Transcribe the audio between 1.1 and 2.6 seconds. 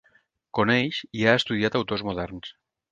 i ha estudiat autors moderns.